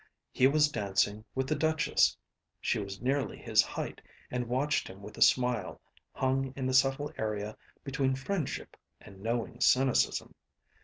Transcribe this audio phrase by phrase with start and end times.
[0.31, 2.17] He was dancing with the Duchess.
[2.59, 5.79] She was nearly his height, and watched him with a smile
[6.11, 10.33] hung in the subtle area between friendship and knowing cynicism.